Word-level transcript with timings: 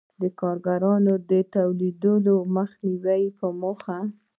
د 0.21 0.23
کارګرانو 0.39 1.13
د 1.29 1.31
راټولېدو 1.55 2.35
مخنیوی 2.55 3.21
یې 3.25 3.49
موخه 3.61 3.97
و. 4.07 4.07